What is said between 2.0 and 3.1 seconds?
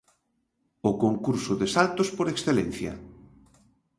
por excelencia.